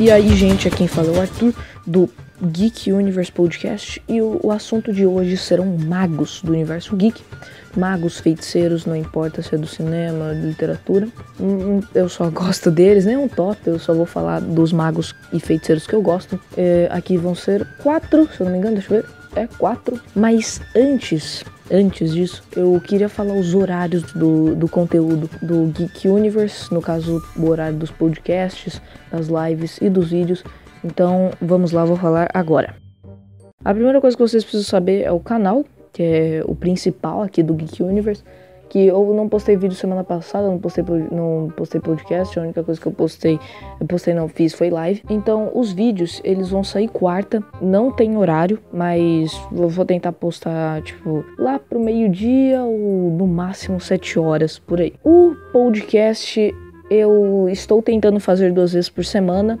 E 0.00 0.10
aí, 0.10 0.34
gente, 0.34 0.66
aqui 0.66 0.78
quem 0.78 0.88
fala 0.88 1.08
é 1.08 1.10
o 1.10 1.20
Arthur, 1.20 1.54
do 1.86 2.08
Geek 2.42 2.90
Universe 2.90 3.30
Podcast, 3.30 4.02
e 4.08 4.22
o, 4.22 4.40
o 4.42 4.50
assunto 4.50 4.94
de 4.94 5.04
hoje 5.04 5.36
serão 5.36 5.66
magos 5.76 6.40
do 6.40 6.52
universo 6.52 6.96
geek. 6.96 7.22
Magos, 7.76 8.18
feiticeiros, 8.18 8.86
não 8.86 8.96
importa 8.96 9.42
se 9.42 9.54
é 9.54 9.58
do 9.58 9.66
cinema, 9.66 10.34
de 10.34 10.40
literatura. 10.40 11.06
Eu 11.94 12.08
só 12.08 12.30
gosto 12.30 12.70
deles, 12.70 13.04
nem 13.04 13.18
um 13.18 13.28
top, 13.28 13.60
eu 13.66 13.78
só 13.78 13.92
vou 13.92 14.06
falar 14.06 14.40
dos 14.40 14.72
magos 14.72 15.14
e 15.34 15.38
feiticeiros 15.38 15.86
que 15.86 15.94
eu 15.94 16.00
gosto. 16.00 16.40
É, 16.56 16.88
aqui 16.90 17.18
vão 17.18 17.34
ser 17.34 17.66
quatro, 17.82 18.26
se 18.34 18.40
eu 18.40 18.46
não 18.46 18.52
me 18.52 18.58
engano, 18.58 18.76
deixa 18.76 18.94
eu 18.94 19.02
ver. 19.02 19.08
É 19.36 19.46
quatro. 19.58 20.00
Mas 20.16 20.62
antes, 20.74 21.44
antes 21.70 22.12
disso, 22.12 22.42
eu 22.56 22.80
queria 22.80 23.08
falar 23.08 23.34
os 23.34 23.54
horários 23.54 24.02
do, 24.12 24.54
do 24.54 24.68
conteúdo 24.68 25.30
do 25.40 25.66
Geek 25.66 26.08
Universe, 26.08 26.72
no 26.72 26.80
caso, 26.80 27.22
o 27.36 27.48
horário 27.48 27.78
dos 27.78 27.90
podcasts, 27.90 28.80
das 29.10 29.28
lives 29.28 29.78
e 29.80 29.88
dos 29.88 30.10
vídeos. 30.10 30.44
Então, 30.84 31.30
vamos 31.40 31.72
lá, 31.72 31.84
vou 31.84 31.96
falar 31.96 32.28
agora. 32.34 32.74
A 33.64 33.72
primeira 33.74 34.00
coisa 34.00 34.16
que 34.16 34.22
vocês 34.22 34.42
precisam 34.42 34.68
saber 34.68 35.02
é 35.02 35.12
o 35.12 35.20
canal, 35.20 35.64
que 35.92 36.02
é 36.02 36.42
o 36.46 36.54
principal 36.54 37.22
aqui 37.22 37.42
do 37.42 37.54
Geek 37.54 37.82
Universe. 37.82 38.24
Que 38.70 38.86
eu 38.86 39.12
não 39.12 39.28
postei 39.28 39.56
vídeo 39.56 39.76
semana 39.76 40.02
passada, 40.02 40.46
não 40.46 40.58
postei, 40.58 40.82
não 41.10 41.52
postei 41.56 41.80
podcast, 41.80 42.38
a 42.38 42.42
única 42.42 42.62
coisa 42.62 42.80
que 42.80 42.86
eu 42.86 42.92
postei, 42.92 43.38
eu 43.80 43.86
postei 43.86 44.14
não 44.14 44.28
fiz 44.28 44.54
foi 44.54 44.70
live. 44.70 45.02
Então, 45.10 45.50
os 45.54 45.72
vídeos, 45.72 46.20
eles 46.24 46.50
vão 46.50 46.64
sair 46.64 46.88
quarta, 46.88 47.42
não 47.60 47.90
tem 47.90 48.16
horário, 48.16 48.58
mas 48.72 49.38
eu 49.52 49.68
vou 49.68 49.84
tentar 49.84 50.12
postar, 50.12 50.80
tipo, 50.82 51.24
lá 51.36 51.58
pro 51.58 51.78
meio-dia 51.78 52.62
ou 52.62 53.10
no 53.10 53.26
máximo 53.26 53.80
sete 53.80 54.18
horas, 54.18 54.58
por 54.58 54.80
aí. 54.80 54.94
O 55.04 55.34
podcast, 55.52 56.54
eu 56.88 57.48
estou 57.50 57.82
tentando 57.82 58.20
fazer 58.20 58.52
duas 58.52 58.72
vezes 58.72 58.88
por 58.88 59.04
semana, 59.04 59.58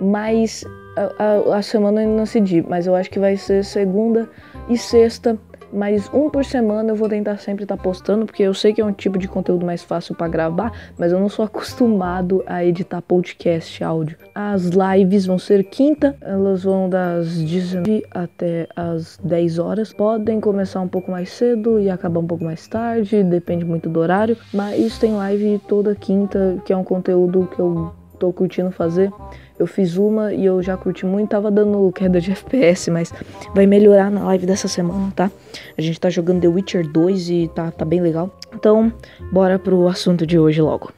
mas 0.00 0.64
a, 0.96 1.52
a, 1.52 1.56
a 1.58 1.62
semana 1.62 2.00
ainda 2.00 2.12
não 2.12 2.24
decidi, 2.24 2.64
mas 2.66 2.86
eu 2.86 2.94
acho 2.94 3.10
que 3.10 3.18
vai 3.18 3.36
ser 3.36 3.62
segunda 3.64 4.28
e 4.68 4.76
sexta, 4.76 5.38
mas 5.72 6.10
um 6.12 6.30
por 6.30 6.44
semana 6.44 6.90
eu 6.90 6.96
vou 6.96 7.08
tentar 7.08 7.38
sempre 7.38 7.64
estar 7.64 7.76
postando, 7.76 8.26
porque 8.26 8.42
eu 8.42 8.54
sei 8.54 8.72
que 8.72 8.80
é 8.80 8.84
um 8.84 8.92
tipo 8.92 9.18
de 9.18 9.28
conteúdo 9.28 9.64
mais 9.64 9.82
fácil 9.82 10.14
para 10.14 10.28
gravar, 10.28 10.72
mas 10.98 11.12
eu 11.12 11.20
não 11.20 11.28
sou 11.28 11.44
acostumado 11.46 12.42
a 12.46 12.64
editar 12.64 13.02
podcast 13.02 13.82
áudio. 13.82 14.16
As 14.34 14.70
lives 14.70 15.26
vão 15.26 15.38
ser 15.38 15.64
quinta, 15.64 16.16
elas 16.20 16.64
vão 16.64 16.88
das 16.88 17.42
19 17.42 18.04
até 18.10 18.68
as 18.74 19.18
10 19.22 19.58
horas. 19.58 19.92
Podem 19.92 20.40
começar 20.40 20.80
um 20.80 20.88
pouco 20.88 21.10
mais 21.10 21.30
cedo 21.30 21.80
e 21.80 21.90
acabar 21.90 22.20
um 22.20 22.26
pouco 22.26 22.44
mais 22.44 22.66
tarde, 22.66 23.22
depende 23.22 23.64
muito 23.64 23.88
do 23.88 24.00
horário, 24.00 24.36
mas 24.52 24.98
tem 24.98 25.14
live 25.14 25.60
toda 25.66 25.94
quinta, 25.94 26.58
que 26.64 26.72
é 26.72 26.76
um 26.76 26.84
conteúdo 26.84 27.48
que 27.54 27.60
eu 27.60 27.92
tô 28.18 28.32
curtindo 28.32 28.70
fazer. 28.70 29.10
Eu 29.58 29.66
fiz 29.66 29.96
uma 29.96 30.34
e 30.34 30.44
eu 30.44 30.62
já 30.62 30.76
curti 30.76 31.06
muito, 31.06 31.30
tava 31.30 31.50
dando 31.50 31.90
queda 31.92 32.20
de 32.20 32.30
FPS, 32.32 32.90
mas 32.90 33.12
vai 33.54 33.66
melhorar 33.66 34.10
na 34.10 34.24
live 34.24 34.44
dessa 34.44 34.68
semana, 34.68 35.10
tá? 35.16 35.30
A 35.76 35.80
gente 35.80 35.98
tá 35.98 36.10
jogando 36.10 36.42
The 36.42 36.48
Witcher 36.48 36.86
2 36.86 37.30
e 37.30 37.50
tá, 37.54 37.70
tá 37.70 37.84
bem 37.84 38.00
legal. 38.00 38.30
Então, 38.54 38.92
bora 39.32 39.58
pro 39.58 39.88
assunto 39.88 40.26
de 40.26 40.38
hoje 40.38 40.60
logo. 40.60 40.92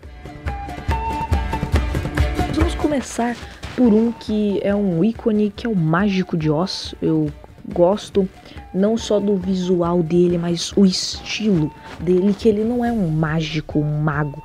Vamos 2.55 2.75
começar 2.75 3.37
por 3.77 3.93
um 3.93 4.11
que 4.11 4.59
é 4.65 4.75
um 4.75 5.05
ícone, 5.05 5.53
que 5.55 5.65
é 5.65 5.71
o 5.71 5.77
Mágico 5.77 6.37
de 6.37 6.51
Oz. 6.51 6.97
Eu 7.01 7.31
gosto 7.73 8.29
não 8.75 8.97
só 8.97 9.21
do 9.21 9.37
visual 9.37 10.03
dele, 10.03 10.37
mas 10.37 10.73
o 10.77 10.85
estilo 10.85 11.73
dele, 12.01 12.35
que 12.35 12.49
ele 12.49 12.65
não 12.65 12.85
é 12.85 12.91
um 12.91 13.09
mágico, 13.09 13.79
um 13.79 14.01
mago. 14.01 14.43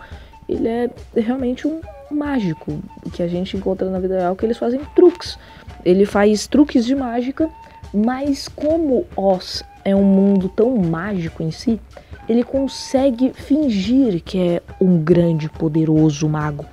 Ele 0.47 0.67
é 0.67 0.89
realmente 1.15 1.67
um 1.67 1.81
mágico 2.11 2.79
que 3.11 3.21
a 3.23 3.27
gente 3.27 3.57
encontra 3.57 3.89
na 3.89 3.99
vida 3.99 4.19
real, 4.19 4.35
que 4.35 4.45
eles 4.45 4.57
fazem 4.57 4.81
truques. 4.95 5.37
Ele 5.83 6.05
faz 6.05 6.47
truques 6.47 6.85
de 6.85 6.95
mágica, 6.95 7.49
mas 7.93 8.47
como 8.47 9.05
Oz 9.15 9.63
é 9.85 9.95
um 9.95 10.03
mundo 10.03 10.49
tão 10.49 10.75
mágico 10.77 11.43
em 11.43 11.51
si, 11.51 11.79
ele 12.27 12.43
consegue 12.43 13.33
fingir 13.33 14.21
que 14.23 14.39
é 14.39 14.61
um 14.79 14.97
grande, 14.97 15.49
poderoso 15.49 16.27
mago. 16.29 16.65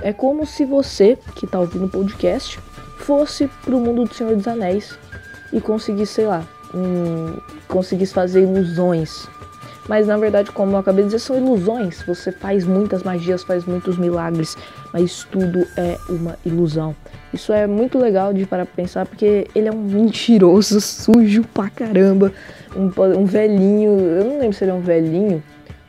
É 0.00 0.12
como 0.12 0.46
se 0.46 0.64
você, 0.64 1.18
que 1.36 1.46
tá 1.46 1.60
ouvindo 1.60 1.86
o 1.86 1.90
podcast, 1.90 2.58
fosse 2.98 3.48
pro 3.62 3.78
mundo 3.78 4.04
do 4.04 4.14
Senhor 4.14 4.34
dos 4.34 4.48
Anéis 4.48 4.98
e 5.52 5.60
conseguisse, 5.60 6.14
sei 6.14 6.26
lá, 6.26 6.46
um, 6.74 7.38
conseguisse 7.68 8.12
fazer 8.12 8.42
ilusões. 8.42 9.28
Mas 9.88 10.06
na 10.06 10.16
verdade, 10.16 10.50
como 10.50 10.72
eu 10.72 10.78
acabei 10.78 11.04
de 11.04 11.10
dizer, 11.10 11.20
são 11.20 11.36
ilusões. 11.36 12.02
Você 12.06 12.32
faz 12.32 12.64
muitas 12.64 13.02
magias, 13.02 13.42
faz 13.42 13.64
muitos 13.64 13.96
milagres, 13.96 14.56
mas 14.92 15.24
tudo 15.30 15.66
é 15.76 15.96
uma 16.08 16.36
ilusão. 16.44 16.94
Isso 17.32 17.52
é 17.52 17.66
muito 17.66 17.98
legal 17.98 18.32
de 18.32 18.46
parar 18.46 18.66
pra 18.66 18.74
pensar, 18.74 19.06
porque 19.06 19.46
ele 19.54 19.68
é 19.68 19.72
um 19.72 19.82
mentiroso, 19.82 20.80
sujo 20.82 21.44
pra 21.54 21.70
caramba. 21.70 22.32
Um, 22.74 22.90
um 23.18 23.24
velhinho, 23.24 23.98
eu 23.98 24.24
não 24.24 24.38
lembro 24.38 24.52
se 24.52 24.64
ele 24.64 24.70
é 24.70 24.74
um 24.74 24.80
velhinho. 24.80 25.42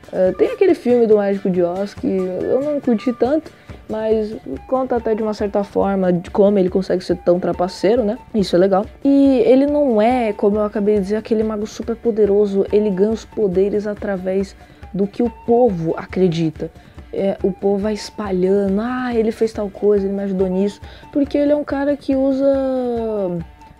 Uh, 0.08 0.34
tem 0.36 0.52
aquele 0.52 0.74
filme 0.74 1.06
do 1.06 1.16
Mágico 1.16 1.50
de 1.50 1.62
Oz 1.62 1.92
que 1.92 2.06
eu 2.06 2.62
não 2.62 2.80
curti 2.80 3.12
tanto, 3.12 3.50
mas 3.88 4.36
conta 4.66 4.96
até 4.96 5.14
de 5.14 5.22
uma 5.22 5.34
certa 5.34 5.64
forma 5.64 6.12
de 6.12 6.30
como 6.30 6.58
ele 6.58 6.68
consegue 6.68 7.02
ser 7.02 7.16
tão 7.16 7.40
trapaceiro, 7.40 8.04
né? 8.04 8.18
Isso 8.34 8.54
é 8.54 8.58
legal. 8.58 8.84
E 9.04 9.42
ele 9.46 9.66
não 9.66 10.00
é, 10.00 10.32
como 10.32 10.56
eu 10.56 10.64
acabei 10.64 10.96
de 10.96 11.02
dizer, 11.02 11.16
aquele 11.16 11.42
mago 11.42 11.66
super 11.66 11.96
poderoso. 11.96 12.66
Ele 12.70 12.90
ganha 12.90 13.10
os 13.10 13.24
poderes 13.24 13.86
através 13.86 14.54
do 14.92 15.06
que 15.06 15.22
o 15.22 15.30
povo 15.46 15.94
acredita. 15.96 16.70
É, 17.12 17.38
o 17.42 17.50
povo 17.50 17.78
vai 17.78 17.94
espalhando, 17.94 18.80
ah, 18.82 19.14
ele 19.14 19.32
fez 19.32 19.52
tal 19.52 19.70
coisa, 19.70 20.06
ele 20.06 20.14
me 20.14 20.22
ajudou 20.24 20.46
nisso, 20.46 20.78
porque 21.10 21.38
ele 21.38 21.52
é 21.52 21.56
um 21.56 21.64
cara 21.64 21.96
que 21.96 22.14
usa 22.14 22.46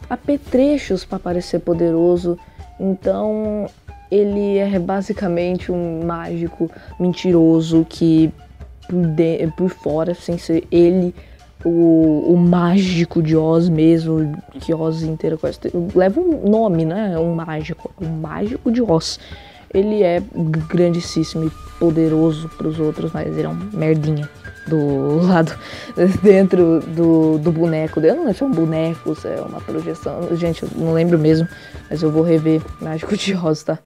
apetrechos 0.08 1.04
para 1.04 1.18
parecer 1.18 1.58
poderoso. 1.58 2.38
Então, 2.80 3.66
ele 4.10 4.56
é 4.56 4.78
basicamente 4.78 5.70
um 5.70 6.04
mágico 6.04 6.70
mentiroso 6.98 7.86
que 7.86 8.32
por, 8.88 9.06
de, 9.06 9.46
por 9.56 9.68
fora, 9.68 10.14
sem 10.14 10.38
ser 10.38 10.66
ele, 10.70 11.14
o, 11.64 12.32
o 12.32 12.36
mágico 12.36 13.22
de 13.22 13.36
Oz 13.36 13.68
mesmo, 13.68 14.32
que 14.60 14.72
Oz 14.72 15.02
inteira 15.02 15.36
conhece, 15.36 15.60
leva 15.94 16.20
um 16.20 16.48
nome, 16.48 16.84
né? 16.84 17.18
Um 17.18 17.34
mágico, 17.34 17.90
um 18.00 18.08
mágico 18.08 18.70
de 18.70 18.82
Oz. 18.82 19.18
Ele 19.72 20.02
é 20.02 20.22
grandíssimo 20.68 21.44
e 21.44 21.50
poderoso 21.78 22.48
para 22.56 22.68
os 22.68 22.80
outros, 22.80 23.12
mas 23.12 23.26
ele 23.26 23.46
é 23.46 23.48
um 23.48 23.58
merdinha 23.72 24.28
do 24.66 25.20
lado 25.26 25.54
dentro 26.22 26.80
do, 26.80 27.38
do 27.38 27.52
boneco. 27.52 28.00
Eu 28.00 28.16
não 28.16 28.24
sei 28.24 28.34
se 28.34 28.42
é 28.42 28.46
um 28.46 28.52
boneco, 28.52 29.14
se 29.14 29.28
é 29.28 29.40
uma 29.40 29.60
projeção. 29.60 30.34
Gente, 30.36 30.62
eu 30.62 30.70
não 30.76 30.92
lembro 30.92 31.18
mesmo, 31.18 31.46
mas 31.90 32.02
eu 32.02 32.10
vou 32.10 32.22
rever 32.22 32.62
Mágico 32.80 33.16
de 33.16 33.34
Oz, 33.36 33.62
tá? 33.62 33.78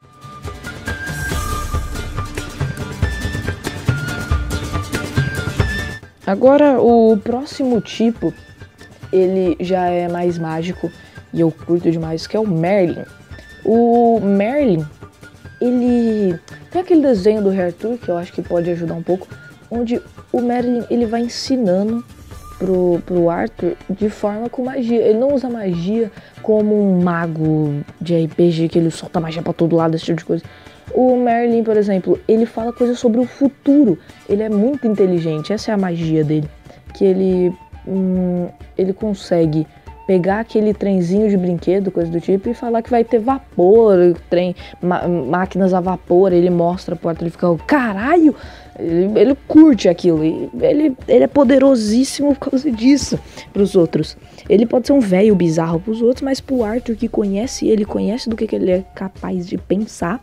Agora, 6.27 6.81
o 6.81 7.17
próximo 7.17 7.81
tipo, 7.81 8.33
ele 9.13 9.57
já 9.61 9.87
é 9.87 10.09
mais 10.09 10.39
mágico 10.39 10.91
e 11.33 11.41
eu 11.41 11.51
curto 11.51 11.91
demais, 11.91 12.27
que 12.27 12.37
é 12.37 12.41
o 12.41 12.47
Merlin. 12.47 13.05
O 13.65 14.21
Merlin, 14.21 14.85
ele 15.61 16.39
tem 16.71 16.83
aquele 16.83 17.03
desenho 17.03 17.43
do 17.43 17.51
Rei 17.51 17.67
Arthur, 17.67 17.99
que 17.99 18.09
eu 18.09 18.17
acho 18.17 18.33
que 18.33 18.43
pode 18.43 18.71
ajudar 18.71 18.95
um 18.95 19.03
pouco, 19.03 19.27
onde 19.71 20.01
o 20.33 20.41
Merlin, 20.41 20.85
ele 20.91 21.07
vai 21.07 21.23
ensinando 21.23 22.05
pro, 22.59 23.03
pro 23.05 23.29
Arthur 23.29 23.77
de 23.91 24.09
forma 24.09 24.49
com 24.49 24.65
magia. 24.65 25.01
Ele 25.01 25.19
não 25.19 25.35
usa 25.35 25.51
magia 25.51 26.11
como 26.43 26.75
um 26.75 27.03
mago 27.03 27.83
de 28.01 28.25
RPG, 28.25 28.69
que 28.69 28.79
ele 28.79 28.91
solta 28.91 29.21
magia 29.21 29.43
pra 29.43 29.53
todo 29.53 29.75
lado, 29.75 29.97
esse 29.97 30.05
tipo 30.05 30.19
de 30.19 30.25
coisa. 30.25 30.45
O 30.95 31.17
Merlin, 31.17 31.63
por 31.63 31.77
exemplo, 31.77 32.19
ele 32.29 32.47
fala 32.47 32.73
coisas 32.73 32.99
sobre 32.99 33.21
o 33.21 33.25
futuro. 33.25 33.99
Ele 34.29 34.43
é 34.43 34.49
muito 34.49 34.87
inteligente, 34.87 35.53
essa 35.53 35.71
é 35.71 35.75
a 35.75 35.79
magia 35.79 36.25
dele. 36.25 36.49
Que 36.95 37.05
ele, 37.05 37.53
hum, 37.87 38.49
ele 38.77 38.93
consegue 38.93 39.67
pegar 40.07 40.41
aquele 40.41 40.75
trenzinho 40.75 41.29
de 41.29 41.37
brinquedo, 41.37 41.91
coisa 41.91 42.11
do 42.11 42.21
tipo, 42.21 42.49
e 42.49 42.55
falar 42.55 42.83
que 42.83 42.91
vai 42.91 43.05
ter 43.05 43.19
vapor, 43.19 44.15
trem, 44.29 44.55
máquinas 45.31 45.73
a 45.73 45.81
vapor. 45.81 46.33
Ele 46.33 46.51
mostra 46.51 46.97
pro 46.97 47.09
Arthur 47.09 47.29
e 47.29 47.31
fica, 47.31 47.57
caralho! 47.67 48.35
Ele, 48.79 49.19
ele 49.19 49.37
curte 49.47 49.89
aquilo. 49.89 50.23
Ele, 50.25 50.97
ele 51.07 51.25
é 51.25 51.27
poderosíssimo 51.27 52.35
por 52.35 52.51
causa 52.51 52.71
disso 52.71 53.19
pros 53.53 53.75
outros. 53.77 54.17
Ele 54.49 54.67
pode 54.67 54.87
ser 54.87 54.93
um 54.93 55.01
velho 55.01 55.35
bizarro 55.35 55.81
pros 55.81 56.03
outros, 56.03 56.23
mas 56.23 56.41
pro 56.41 56.65
Arthur 56.65 56.97
que 56.97 57.09
conhece 57.09 57.69
ele, 57.69 57.85
conhece 57.85 58.29
do 58.29 58.37
que, 58.37 58.47
que 58.47 58.57
ele 58.57 58.71
é 58.71 58.85
capaz 58.95 59.47
de 59.47 59.57
pensar, 59.57 60.21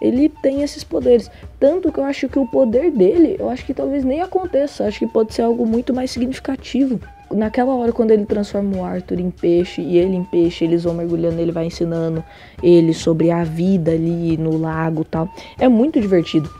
ele 0.00 0.28
tem 0.28 0.62
esses 0.62 0.82
poderes. 0.82 1.30
Tanto 1.58 1.92
que 1.92 1.98
eu 1.98 2.04
acho 2.04 2.28
que 2.28 2.38
o 2.38 2.46
poder 2.46 2.90
dele, 2.90 3.36
eu 3.38 3.50
acho 3.50 3.64
que 3.64 3.74
talvez 3.74 4.04
nem 4.04 4.20
aconteça. 4.20 4.86
Acho 4.86 5.00
que 5.00 5.06
pode 5.06 5.34
ser 5.34 5.42
algo 5.42 5.66
muito 5.66 5.92
mais 5.92 6.10
significativo. 6.10 6.98
Naquela 7.30 7.72
hora, 7.74 7.92
quando 7.92 8.10
ele 8.10 8.24
transforma 8.26 8.76
o 8.78 8.84
Arthur 8.84 9.20
em 9.20 9.30
peixe 9.30 9.80
e 9.80 9.98
ele 9.98 10.16
em 10.16 10.24
peixe, 10.24 10.64
eles 10.64 10.82
vão 10.82 10.94
mergulhando, 10.94 11.40
ele 11.40 11.52
vai 11.52 11.66
ensinando 11.66 12.24
ele 12.62 12.92
sobre 12.92 13.30
a 13.30 13.44
vida 13.44 13.92
ali 13.92 14.36
no 14.36 14.58
lago 14.58 15.04
tal. 15.04 15.28
É 15.58 15.68
muito 15.68 16.00
divertido. 16.00 16.50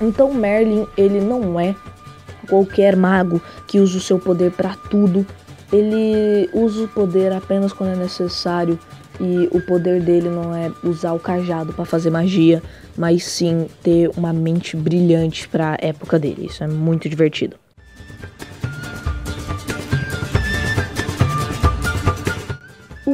Então 0.00 0.32
Merlin, 0.32 0.86
ele 0.96 1.20
não 1.20 1.58
é 1.58 1.74
qualquer 2.48 2.94
mago 2.94 3.40
que 3.66 3.78
usa 3.78 3.98
o 3.98 4.00
seu 4.00 4.18
poder 4.18 4.52
para 4.52 4.76
tudo. 4.90 5.26
ele 5.72 6.48
usa 6.52 6.84
o 6.84 6.88
poder 6.88 7.32
apenas 7.32 7.72
quando 7.72 7.94
é 7.94 7.96
necessário 7.96 8.78
e 9.20 9.48
o 9.52 9.60
poder 9.60 10.00
dele 10.00 10.28
não 10.28 10.54
é 10.54 10.70
usar 10.82 11.12
o 11.12 11.18
cajado 11.18 11.72
para 11.72 11.84
fazer 11.84 12.10
magia, 12.10 12.62
mas 12.96 13.24
sim 13.24 13.66
ter 13.82 14.10
uma 14.16 14.32
mente 14.32 14.76
brilhante 14.76 15.48
para 15.48 15.72
a 15.72 15.78
época 15.80 16.18
dele. 16.18 16.46
Isso 16.46 16.64
é 16.64 16.68
muito 16.68 17.08
divertido. 17.08 17.56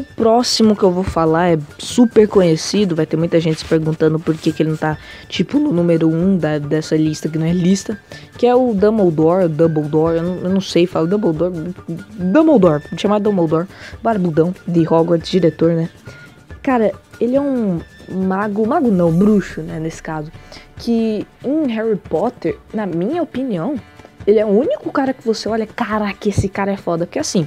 O 0.00 0.05
próximo 0.17 0.75
que 0.75 0.82
eu 0.82 0.91
vou 0.91 1.05
falar 1.05 1.52
é 1.52 1.58
super 1.79 2.26
conhecido, 2.26 2.97
vai 2.97 3.05
ter 3.05 3.19
muita 3.19 3.38
gente 3.38 3.58
se 3.58 3.67
perguntando 3.67 4.19
por 4.19 4.35
que, 4.35 4.50
que 4.50 4.62
ele 4.62 4.70
não 4.70 4.76
tá, 4.79 4.97
tipo, 5.29 5.58
no 5.58 5.70
número 5.70 6.08
1 6.08 6.11
um 6.11 6.38
da, 6.38 6.58
dessa 6.58 6.97
lista, 6.97 7.29
que 7.29 7.37
não 7.37 7.44
é 7.44 7.52
lista, 7.52 8.00
que 8.38 8.47
é 8.47 8.55
o 8.55 8.73
Dumbledore, 8.73 9.47
Dumbledore, 9.47 10.17
eu 10.17 10.23
não, 10.23 10.37
eu 10.37 10.49
não 10.49 10.61
sei, 10.62 10.87
falo 10.87 11.06
Dumbledore, 11.06 11.75
Dumbledore, 12.17 12.82
vou 12.91 12.99
chamar 12.99 13.19
Dumbledore, 13.19 13.67
barbudão 14.02 14.55
de 14.67 14.88
Hogwarts, 14.88 15.31
diretor, 15.31 15.75
né? 15.75 15.91
Cara, 16.62 16.93
ele 17.20 17.37
é 17.37 17.41
um 17.41 17.81
mago, 18.11 18.67
mago 18.67 18.91
não, 18.91 19.12
bruxo, 19.12 19.61
né, 19.61 19.79
nesse 19.79 20.02
caso, 20.02 20.32
que 20.79 21.26
em 21.44 21.67
Harry 21.67 21.97
Potter, 21.97 22.56
na 22.73 22.87
minha 22.87 23.23
opinião, 23.23 23.75
ele 24.26 24.38
é 24.38 24.47
o 24.47 24.49
único 24.49 24.91
cara 24.91 25.12
que 25.12 25.26
você 25.26 25.47
olha, 25.47 25.67
caraca, 25.67 26.26
esse 26.26 26.49
cara 26.49 26.73
é 26.73 26.76
foda, 26.79 27.05
porque 27.05 27.19
assim... 27.19 27.47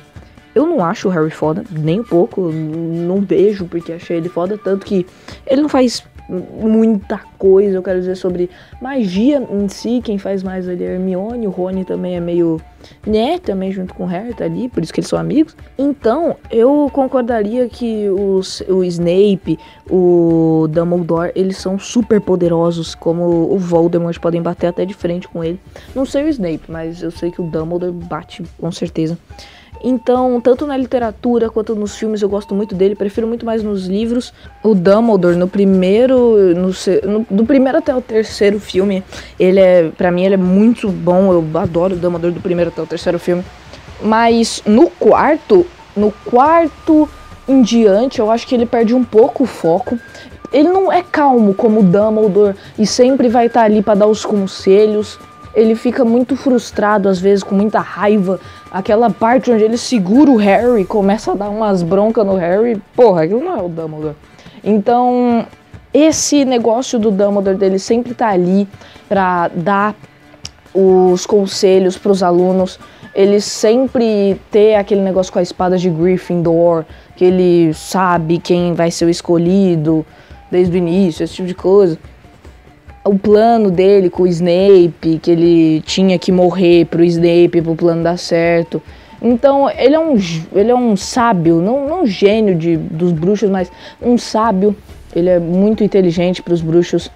Eu 0.55 0.65
não 0.65 0.83
acho 0.83 1.07
o 1.07 1.11
Harry 1.11 1.31
foda, 1.31 1.63
nem 1.71 1.99
um 1.99 2.03
pouco. 2.03 2.51
Não 2.51 3.21
vejo 3.21 3.65
porque 3.65 3.93
achei 3.93 4.17
ele 4.17 4.29
foda. 4.29 4.57
Tanto 4.57 4.85
que 4.85 5.05
ele 5.47 5.61
não 5.61 5.69
faz 5.69 6.03
muita 6.29 7.19
coisa, 7.37 7.75
eu 7.75 7.83
quero 7.83 7.99
dizer, 7.99 8.15
sobre 8.15 8.49
magia 8.81 9.45
em 9.51 9.67
si. 9.67 10.01
Quem 10.03 10.17
faz 10.17 10.41
mais 10.43 10.67
ali 10.67 10.83
é 10.83 10.93
Hermione. 10.93 11.47
O 11.47 11.49
Rony 11.49 11.83
também 11.83 12.15
é 12.15 12.19
meio. 12.19 12.61
né, 13.05 13.39
também 13.39 13.71
junto 13.71 13.93
com 13.93 14.03
o 14.03 14.07
Harry, 14.07 14.33
tá 14.33 14.45
ali, 14.45 14.69
por 14.69 14.83
isso 14.83 14.93
que 14.93 14.99
eles 14.99 15.09
são 15.09 15.19
amigos. 15.19 15.55
Então, 15.77 16.35
eu 16.51 16.89
concordaria 16.93 17.67
que 17.67 18.09
os, 18.09 18.61
o 18.67 18.83
Snape, 18.83 19.57
o 19.89 20.67
Dumbledore, 20.69 21.31
eles 21.35 21.57
são 21.57 21.77
super 21.79 22.21
poderosos, 22.21 22.95
como 22.95 23.53
o 23.53 23.57
Voldemort, 23.57 24.17
podem 24.19 24.41
bater 24.41 24.67
até 24.67 24.85
de 24.85 24.93
frente 24.93 25.27
com 25.27 25.43
ele. 25.43 25.59
Não 25.95 26.05
sei 26.05 26.23
o 26.23 26.29
Snape, 26.29 26.63
mas 26.67 27.01
eu 27.01 27.11
sei 27.11 27.31
que 27.31 27.41
o 27.41 27.45
Dumbledore 27.45 27.91
bate 27.91 28.43
com 28.59 28.71
certeza. 28.71 29.17
Então, 29.83 30.39
tanto 30.39 30.65
na 30.65 30.77
literatura 30.77 31.49
quanto 31.49 31.75
nos 31.75 31.97
filmes 31.97 32.21
eu 32.21 32.29
gosto 32.29 32.55
muito 32.55 32.73
dele, 32.73 32.95
prefiro 32.95 33.27
muito 33.27 33.45
mais 33.45 33.61
nos 33.61 33.85
livros. 33.85 34.33
O 34.63 34.73
Dumbledore 34.73 35.35
no 35.35 35.47
primeiro, 35.47 36.37
no, 36.55 36.69
no 37.11 37.25
do 37.29 37.45
primeiro 37.45 37.79
até 37.79 37.93
o 37.93 38.01
terceiro 38.01 38.61
filme, 38.61 39.03
ele 39.37 39.59
é, 39.59 39.89
para 39.89 40.09
mim 40.09 40.23
ele 40.23 40.35
é 40.35 40.37
muito 40.37 40.89
bom, 40.89 41.33
eu 41.33 41.45
adoro 41.59 41.95
o 41.95 41.97
Dumbledore 41.97 42.33
do 42.33 42.39
primeiro 42.39 42.71
até 42.71 42.81
o 42.81 42.87
terceiro 42.87 43.19
filme. 43.19 43.43
Mas 44.01 44.63
no 44.65 44.89
quarto, 44.89 45.65
no 45.97 46.13
quarto 46.25 47.09
em 47.45 47.61
diante, 47.61 48.19
eu 48.19 48.31
acho 48.31 48.47
que 48.47 48.55
ele 48.55 48.65
perde 48.65 48.93
um 48.93 49.03
pouco 49.03 49.43
o 49.43 49.47
foco. 49.47 49.99
Ele 50.51 50.69
não 50.69 50.91
é 50.91 51.03
calmo 51.03 51.53
como 51.53 51.81
o 51.81 51.83
Dumbledore 51.83 52.55
e 52.79 52.87
sempre 52.87 53.27
vai 53.27 53.47
estar 53.47 53.63
ali 53.63 53.81
para 53.81 53.95
dar 53.95 54.07
os 54.07 54.23
conselhos 54.23 55.19
ele 55.53 55.75
fica 55.75 56.03
muito 56.03 56.35
frustrado, 56.35 57.07
às 57.07 57.19
vezes 57.19 57.43
com 57.43 57.55
muita 57.55 57.79
raiva. 57.79 58.39
Aquela 58.71 59.09
parte 59.09 59.51
onde 59.51 59.63
ele 59.63 59.77
segura 59.77 60.31
o 60.31 60.35
Harry, 60.35 60.83
começa 60.85 61.31
a 61.31 61.35
dar 61.35 61.49
umas 61.49 61.83
broncas 61.83 62.25
no 62.25 62.35
Harry, 62.35 62.81
porra, 62.95 63.23
aquilo 63.23 63.43
não 63.43 63.57
é 63.57 63.61
o 63.61 63.69
Dumbledore. 63.69 64.15
Então, 64.63 65.45
esse 65.93 66.43
negócio 66.43 66.97
do 66.97 67.11
Dumbledore 67.11 67.57
dele 67.57 67.77
sempre 67.77 68.13
tá 68.13 68.29
ali 68.29 68.67
para 69.07 69.49
dar 69.49 69.95
os 70.73 71.25
conselhos 71.25 71.97
para 71.97 72.11
os 72.11 72.23
alunos. 72.23 72.79
Ele 73.13 73.39
sempre 73.39 74.41
ter 74.49 74.73
aquele 74.75 75.01
negócio 75.01 75.31
com 75.31 75.37
a 75.37 75.43
espada 75.43 75.77
de 75.77 75.87
Gryffindor, 75.87 76.83
que 77.15 77.25
ele 77.25 77.71
sabe 77.75 78.39
quem 78.39 78.73
vai 78.73 78.89
ser 78.89 79.05
o 79.05 79.09
escolhido 79.09 80.03
desde 80.49 80.75
o 80.75 80.77
início, 80.77 81.23
esse 81.23 81.35
tipo 81.35 81.47
de 81.47 81.53
coisa 81.53 81.99
o 83.03 83.17
plano 83.17 83.69
dele 83.69 84.09
com 84.09 84.23
o 84.23 84.27
Snape, 84.27 85.19
que 85.21 85.31
ele 85.31 85.81
tinha 85.81 86.17
que 86.17 86.31
morrer 86.31 86.85
pro 86.85 87.03
Snape 87.03 87.61
pro 87.61 87.75
plano 87.75 88.03
dar 88.03 88.17
certo. 88.17 88.81
Então, 89.21 89.69
ele 89.69 89.95
é 89.95 89.99
um, 89.99 90.17
ele 90.53 90.71
é 90.71 90.75
um 90.75 90.95
sábio, 90.97 91.61
não, 91.61 91.87
não 91.87 92.03
um 92.03 92.05
gênio 92.05 92.55
de, 92.55 92.75
dos 92.75 93.11
bruxos, 93.11 93.49
mas 93.49 93.71
um 94.01 94.17
sábio. 94.17 94.75
Ele 95.15 95.29
é 95.29 95.39
muito 95.39 95.83
inteligente 95.83 96.41
para 96.41 96.53
os 96.53 96.61
bruxos. 96.61 97.09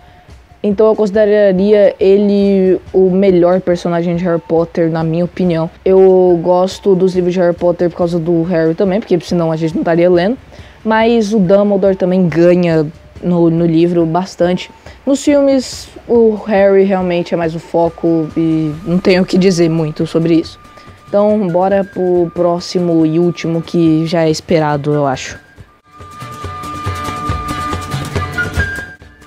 Então 0.62 0.88
eu 0.88 0.96
consideraria 0.96 1.96
ele 2.00 2.80
o 2.92 3.10
melhor 3.10 3.62
personagem 3.62 4.16
de 4.16 4.24
Harry 4.24 4.42
Potter, 4.42 4.90
na 4.90 5.04
minha 5.04 5.26
opinião. 5.26 5.70
Eu 5.86 6.40
gosto 6.42 6.96
dos 6.96 7.16
livros 7.16 7.34
de 7.34 7.40
Harry 7.40 7.56
Potter 7.56 7.90
por 7.90 7.98
causa 7.98 8.20
do 8.20 8.44
Harry 8.44 8.74
também, 8.76 9.00
porque 9.00 9.20
senão 9.20 9.52
a 9.52 9.56
gente 9.56 9.74
não 9.74 9.82
estaria 9.82 10.10
lendo. 10.10 10.38
Mas 10.84 11.34
o 11.34 11.40
Dumbledore 11.40 11.96
também 11.96 12.28
ganha 12.28 12.88
no, 13.22 13.50
no 13.50 13.66
livro 13.66 14.06
bastante. 14.06 14.70
Nos 15.08 15.24
filmes, 15.24 15.88
o 16.06 16.36
Harry 16.48 16.84
realmente 16.84 17.34
é 17.34 17.38
mais 17.38 17.56
o 17.56 17.60
foco 17.60 18.28
e 18.36 18.76
não 18.84 19.00
tenho 19.00 19.24
o 19.24 19.26
que 19.26 19.38
dizer 19.38 19.70
muito 19.70 20.06
sobre 20.06 20.34
isso. 20.34 20.60
Então, 21.08 21.48
bora 21.48 21.86
pro 21.86 22.30
próximo 22.34 23.06
e 23.06 23.18
último 23.18 23.62
que 23.62 24.06
já 24.06 24.26
é 24.26 24.30
esperado, 24.30 24.94
eu 24.94 25.08
acho. 25.08 25.40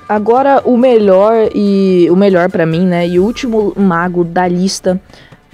Agora 0.07 0.61
o 0.67 0.77
melhor 0.77 1.49
e 1.55 2.09
o 2.11 2.15
melhor 2.15 2.51
para 2.51 2.67
mim, 2.67 2.85
né, 2.85 3.09
e 3.09 3.19
o 3.19 3.25
último 3.25 3.73
mago 3.75 4.23
da 4.23 4.47
lista 4.47 5.01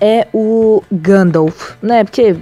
é 0.00 0.26
o 0.34 0.82
Gandalf, 0.90 1.76
né? 1.80 2.02
Porque, 2.02 2.34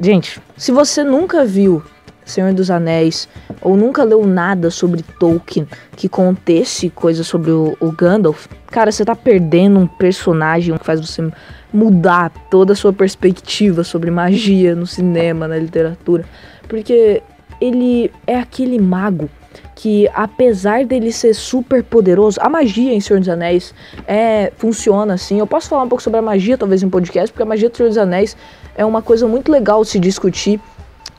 gente, 0.00 0.40
se 0.56 0.70
você 0.70 1.02
nunca 1.02 1.44
viu 1.44 1.82
Senhor 2.24 2.52
dos 2.52 2.70
Anéis, 2.70 3.28
ou 3.60 3.76
nunca 3.76 4.04
leu 4.04 4.26
nada 4.26 4.70
sobre 4.70 5.02
Tolkien 5.02 5.66
que 5.96 6.08
contesse 6.08 6.90
coisas 6.90 7.26
sobre 7.26 7.50
o, 7.50 7.76
o 7.80 7.92
Gandalf, 7.92 8.46
cara, 8.66 8.90
você 8.90 9.04
tá 9.04 9.14
perdendo 9.14 9.78
um 9.78 9.86
personagem 9.86 10.76
que 10.76 10.84
faz 10.84 11.00
você 11.00 11.30
mudar 11.72 12.30
toda 12.50 12.72
a 12.72 12.76
sua 12.76 12.92
perspectiva 12.92 13.82
sobre 13.84 14.10
magia 14.10 14.74
no 14.74 14.86
cinema, 14.86 15.48
na 15.48 15.56
literatura. 15.56 16.24
Porque 16.68 17.22
ele 17.60 18.10
é 18.26 18.38
aquele 18.38 18.78
mago 18.78 19.28
que 19.74 20.08
apesar 20.14 20.84
dele 20.84 21.10
ser 21.10 21.34
super 21.34 21.82
poderoso, 21.82 22.38
a 22.40 22.48
magia 22.48 22.92
em 22.92 23.00
Senhor 23.00 23.18
dos 23.18 23.28
Anéis 23.28 23.74
é 24.06 24.52
funciona 24.56 25.14
assim. 25.14 25.38
Eu 25.38 25.46
posso 25.46 25.68
falar 25.68 25.82
um 25.82 25.88
pouco 25.88 26.02
sobre 26.02 26.18
a 26.18 26.22
magia 26.22 26.56
talvez 26.56 26.82
em 26.82 26.88
podcast, 26.88 27.32
porque 27.32 27.42
a 27.42 27.46
magia 27.46 27.68
do 27.68 27.76
Senhor 27.76 27.88
dos 27.88 27.98
Anéis 27.98 28.36
é 28.76 28.84
uma 28.84 29.02
coisa 29.02 29.26
muito 29.26 29.50
legal 29.50 29.82
de 29.82 29.90
se 29.90 29.98
discutir 29.98 30.60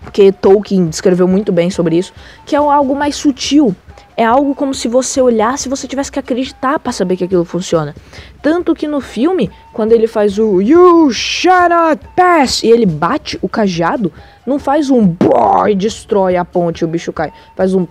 porque 0.03 0.31
Tolkien 0.31 0.87
descreveu 0.87 1.27
muito 1.27 1.51
bem 1.51 1.69
sobre 1.69 1.97
isso, 1.97 2.13
que 2.45 2.55
é 2.55 2.59
algo 2.59 2.95
mais 2.95 3.15
sutil. 3.15 3.75
É 4.15 4.23
algo 4.23 4.53
como 4.53 4.75
se 4.75 4.87
você 4.87 5.19
olhasse 5.19 5.67
você 5.67 5.87
tivesse 5.87 6.11
que 6.11 6.19
acreditar 6.19 6.77
para 6.77 6.91
saber 6.91 7.17
que 7.17 7.23
aquilo 7.23 7.43
funciona. 7.43 7.95
Tanto 8.43 8.75
que 8.75 8.87
no 8.87 9.01
filme, 9.01 9.49
quando 9.71 9.91
ele 9.91 10.05
faz 10.05 10.37
o 10.37 10.61
You 10.61 11.11
shall 11.11 11.69
not 11.69 12.05
pass 12.15 12.61
e 12.61 12.69
ele 12.69 12.85
bate 12.85 13.39
o 13.41 13.49
cajado, 13.49 14.13
não 14.45 14.59
faz 14.59 14.91
um 14.91 15.07
brrr, 15.07 15.69
e 15.71 15.75
destrói 15.75 16.35
a 16.35 16.45
ponte 16.45 16.81
e 16.81 16.85
o 16.85 16.87
bicho 16.87 17.11
cai. 17.11 17.33
Faz 17.55 17.73
um 17.73 17.87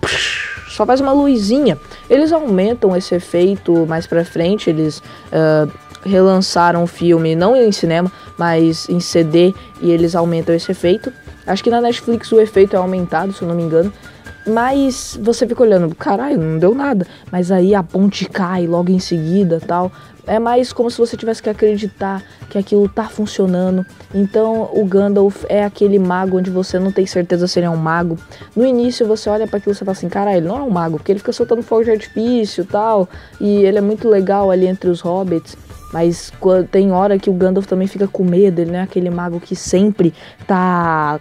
só 0.69 0.85
faz 0.85 0.99
uma 1.01 1.11
luzinha. 1.11 1.77
Eles 2.09 2.31
aumentam 2.31 2.95
esse 2.95 3.13
efeito 3.13 3.85
mais 3.85 4.07
pra 4.07 4.25
frente, 4.25 4.69
eles 4.69 4.99
uh, 4.99 5.71
relançaram 6.05 6.83
o 6.83 6.87
filme, 6.87 7.35
não 7.35 7.55
em 7.55 7.71
cinema, 7.71 8.11
mas 8.37 8.87
em 8.89 8.99
CD, 8.99 9.53
e 9.81 9.91
eles 9.91 10.15
aumentam 10.15 10.53
esse 10.53 10.71
efeito. 10.71 11.11
Acho 11.45 11.63
que 11.63 11.69
na 11.69 11.81
Netflix 11.81 12.31
o 12.31 12.39
efeito 12.39 12.75
é 12.75 12.79
aumentado, 12.79 13.33
se 13.33 13.41
eu 13.41 13.47
não 13.47 13.55
me 13.55 13.63
engano. 13.63 13.91
Mas 14.45 15.17
você 15.21 15.47
fica 15.47 15.63
olhando, 15.63 15.93
caralho, 15.95 16.37
não 16.37 16.59
deu 16.59 16.75
nada. 16.75 17.07
Mas 17.31 17.51
aí 17.51 17.73
a 17.73 17.81
ponte 17.81 18.25
cai 18.25 18.67
logo 18.67 18.91
em 18.91 18.99
seguida 18.99 19.61
tal. 19.65 19.91
É 20.25 20.39
mais 20.39 20.71
como 20.71 20.89
se 20.89 20.97
você 20.97 21.17
tivesse 21.17 21.43
que 21.43 21.49
acreditar 21.49 22.23
que 22.49 22.57
aquilo 22.57 22.87
tá 22.87 23.05
funcionando. 23.05 23.85
Então 24.13 24.69
o 24.73 24.85
Gandalf 24.85 25.43
é 25.49 25.63
aquele 25.63 25.99
mago 25.99 26.37
onde 26.37 26.49
você 26.49 26.77
não 26.77 26.91
tem 26.91 27.05
certeza 27.05 27.47
se 27.47 27.59
ele 27.59 27.67
é 27.67 27.69
um 27.69 27.77
mago. 27.77 28.17
No 28.55 28.65
início 28.65 29.07
você 29.07 29.29
olha 29.29 29.47
para 29.47 29.57
aquilo 29.57 29.73
e 29.73 29.77
fala 29.77 29.91
assim, 29.91 30.09
cara, 30.09 30.35
ele 30.35 30.47
não 30.47 30.57
é 30.57 30.61
um 30.61 30.69
mago, 30.69 30.97
porque 30.97 31.11
ele 31.11 31.19
fica 31.19 31.33
soltando 31.33 31.61
fogo 31.61 31.83
de 31.83 31.91
artifício 31.91 32.65
tal. 32.65 33.07
E 33.39 33.63
ele 33.63 33.77
é 33.77 33.81
muito 33.81 34.09
legal 34.09 34.51
ali 34.51 34.65
entre 34.65 34.89
os 34.89 35.01
hobbits. 35.01 35.57
Mas 35.93 36.33
tem 36.71 36.91
hora 36.91 37.19
que 37.19 37.29
o 37.29 37.33
Gandalf 37.33 37.67
também 37.67 37.87
fica 37.87 38.07
com 38.07 38.23
medo, 38.23 38.59
ele 38.59 38.71
não 38.71 38.79
é 38.79 38.81
aquele 38.81 39.11
mago 39.11 39.39
que 39.39 39.55
sempre 39.55 40.11
tá 40.47 41.19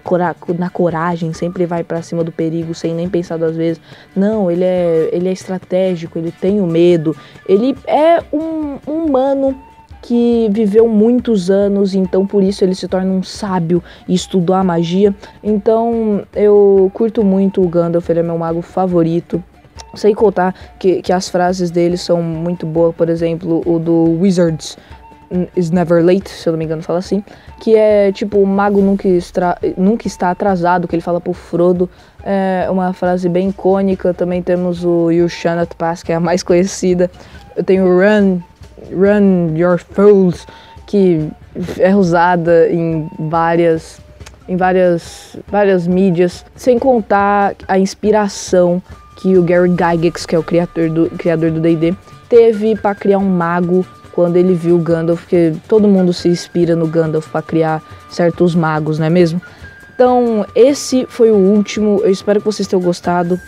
na 0.59 0.71
coragem, 0.71 1.35
sempre 1.35 1.67
vai 1.67 1.85
para 1.85 2.01
cima 2.01 2.25
do 2.25 2.33
perigo 2.33 2.75
sem 2.75 2.95
nem 2.95 3.07
pensar 3.07 3.37
duas 3.37 3.55
vezes. 3.55 3.81
Não, 4.17 4.51
ele 4.51 4.65
é, 4.65 5.11
ele 5.13 5.29
é 5.29 5.33
estratégico, 5.33 6.19
ele 6.19 6.33
tem 6.33 6.61
o 6.61 6.67
medo. 6.67 7.15
Ele 7.47 7.77
é 7.87 8.23
um 8.33 8.79
humano 8.87 9.55
que 10.01 10.49
viveu 10.51 10.89
muitos 10.89 11.49
anos, 11.49 11.95
então 11.95 12.27
por 12.27 12.43
isso 12.43 12.65
ele 12.65 12.75
se 12.75 12.89
torna 12.89 13.13
um 13.13 13.23
sábio 13.23 13.83
e 14.09 14.15
estudou 14.15 14.57
a 14.57 14.65
magia. 14.65 15.15
Então 15.45 16.23
eu 16.35 16.91
curto 16.93 17.23
muito 17.23 17.63
o 17.63 17.69
Gandalf, 17.69 18.09
ele 18.11 18.21
é 18.21 18.23
meu 18.23 18.37
mago 18.37 18.63
favorito. 18.63 19.43
Sem 19.95 20.15
contar 20.15 20.55
que, 20.79 21.03
que 21.03 21.13
as 21.13 21.29
frases 21.29 21.71
dele 21.71 21.97
são 21.97 22.23
muito 22.23 22.67
boas, 22.67 22.95
por 22.95 23.09
exemplo, 23.09 23.63
o 23.67 23.79
do 23.79 24.19
Wizards. 24.21 24.77
is 25.57 25.71
never 25.71 26.05
late, 26.05 26.29
se 26.29 26.47
eu 26.47 26.53
não 26.53 26.59
me 26.59 26.65
engano, 26.65 26.83
fala 26.83 26.99
assim. 26.99 27.25
Que 27.61 27.75
é 27.77 28.13
tipo, 28.13 28.39
o 28.39 28.47
mago 28.47 28.81
nunca, 28.81 29.09
nunca 29.77 30.07
está 30.07 30.31
atrasado, 30.31 30.87
que 30.87 30.95
ele 30.95 31.03
fala 31.03 31.21
pro 31.21 31.33
Frodo. 31.33 31.89
É 32.23 32.69
uma 32.71 32.93
frase 32.93 33.29
bem 33.29 33.49
icônica. 33.49 34.13
Também 34.13 34.43
temos 34.43 34.85
o 34.85 35.11
You 35.11 35.29
Shall 35.29 35.57
Not 35.57 35.75
Pass, 35.77 36.03
que 36.03 36.13
é 36.13 36.17
a 36.17 36.21
mais 36.21 36.43
conhecida. 36.43 37.11
Eu 37.57 37.65
tenho 37.65 37.85
Run, 37.85 38.41
Run 38.91 39.57
Your 39.57 39.79
Fools, 39.79 40.47
que 40.87 41.29
é 41.79 41.95
usada 41.95 42.71
em 42.71 43.09
várias 43.19 44.01
em 44.49 44.57
várias, 44.57 45.37
várias 45.49 45.87
mídias, 45.87 46.45
sem 46.57 46.77
contar 46.77 47.55
a 47.69 47.79
inspiração 47.79 48.83
que 49.23 49.39
o 49.39 49.43
Gary 49.45 49.71
Gygax, 49.71 50.27
que 50.27 50.35
é 50.35 50.39
o 50.39 50.43
criador 50.43 50.91
do 50.91 51.09
criador 51.11 51.53
do 51.53 51.61
D&D, 51.61 51.95
teve 52.29 52.75
para 52.75 52.93
criar 52.93 53.19
um 53.19 53.29
mago 53.29 53.87
quando 54.11 54.37
ele 54.37 54.53
viu 54.53 54.77
Gandalf, 54.79 55.21
porque 55.21 55.53
todo 55.69 55.87
mundo 55.87 56.13
se 56.13 56.29
inspira 56.29 56.75
no 56.75 56.89
Gandalf 56.89 57.29
para 57.29 57.41
criar 57.41 57.81
certos 58.11 58.53
magos, 58.57 58.99
não 58.99 59.07
é 59.07 59.11
mesmo? 59.11 59.41
Então, 59.95 60.45
esse 60.57 61.07
foi 61.09 61.31
o 61.31 61.37
último. 61.37 62.01
Eu 62.03 62.11
espero 62.11 62.41
que 62.41 62.47
vocês 62.47 62.67
tenham 62.67 62.83
gostado. 62.83 63.41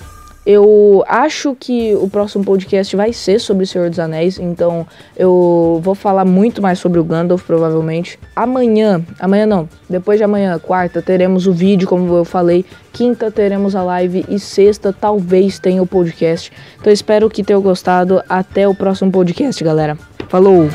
Eu 0.46 1.02
acho 1.08 1.56
que 1.58 1.94
o 1.94 2.08
próximo 2.08 2.44
podcast 2.44 2.94
vai 2.94 3.12
ser 3.12 3.38
sobre 3.38 3.64
o 3.64 3.66
Senhor 3.66 3.88
dos 3.88 3.98
Anéis, 3.98 4.38
então 4.38 4.86
eu 5.16 5.80
vou 5.82 5.94
falar 5.94 6.24
muito 6.24 6.60
mais 6.60 6.78
sobre 6.78 7.00
o 7.00 7.04
Gandalf, 7.04 7.44
provavelmente. 7.46 8.18
Amanhã, 8.36 9.02
amanhã 9.18 9.46
não, 9.46 9.68
depois 9.88 10.18
de 10.18 10.24
amanhã, 10.24 10.58
quarta, 10.58 11.00
teremos 11.00 11.46
o 11.46 11.52
vídeo, 11.52 11.88
como 11.88 12.14
eu 12.14 12.24
falei. 12.24 12.64
Quinta 12.92 13.30
teremos 13.30 13.74
a 13.74 13.82
live 13.82 14.24
e 14.28 14.38
sexta 14.38 14.92
talvez 14.92 15.58
tenha 15.58 15.82
o 15.82 15.86
podcast. 15.86 16.52
Então 16.78 16.92
espero 16.92 17.30
que 17.30 17.42
tenham 17.42 17.62
gostado. 17.62 18.22
Até 18.28 18.68
o 18.68 18.74
próximo 18.74 19.10
podcast, 19.10 19.62
galera. 19.64 19.96
Falou! 20.28 20.68